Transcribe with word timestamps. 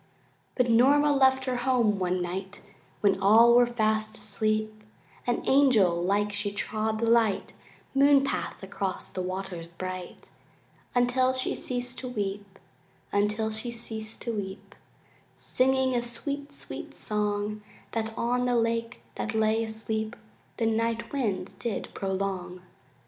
But 0.55 0.67
Norma 0.67 1.11
left 1.15 1.45
her 1.45 1.57
home 1.57 1.99
one 1.99 2.23
night 2.23 2.63
When 3.01 3.19
all 3.21 3.53
were 3.53 3.67
fast 3.67 4.17
asleep 4.17 4.83
And 5.27 5.47
angel 5.47 6.01
like 6.03 6.33
she 6.33 6.51
trod 6.51 6.99
the 6.99 7.07
light 7.07 7.53
Moonpath 7.95 8.63
across 8.63 9.11
the 9.11 9.21
waters 9.21 9.67
bright 9.67 10.31
Until 10.95 11.33
she 11.33 11.53
ceased 11.53 11.99
to 11.99 12.09
weep, 12.09 12.57
Until 13.11 13.51
she 13.51 13.69
ceased 13.71 14.23
to 14.23 14.33
weep, 14.33 14.73
Singing 15.35 15.93
a 15.93 16.01
sweet, 16.01 16.51
sweet 16.51 16.95
song 16.95 17.61
That 17.91 18.11
on 18.17 18.45
the 18.47 18.55
lake 18.55 19.03
that 19.17 19.35
lay 19.35 19.63
asleep 19.63 20.15
The 20.57 20.65
night 20.65 21.13
wind 21.13 21.59
did 21.59 21.89
prolong. 21.93 22.63